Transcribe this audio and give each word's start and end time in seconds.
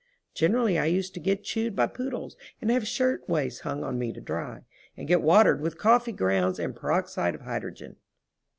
Generally 0.33 0.79
I 0.79 0.85
used 0.87 1.13
to 1.13 1.19
get 1.19 1.43
chewed 1.43 1.75
by 1.75 1.85
poodles 1.85 2.35
and 2.59 2.71
have 2.71 2.87
shirt 2.87 3.29
waists 3.29 3.59
hung 3.59 3.83
on 3.83 3.99
me 3.99 4.11
to 4.13 4.19
dry, 4.19 4.61
and 4.97 5.07
get 5.07 5.21
watered 5.21 5.61
with 5.61 5.77
coffee 5.77 6.11
grounds 6.11 6.57
and 6.57 6.75
peroxide 6.75 7.35
of 7.35 7.41
hydrogen. 7.41 7.97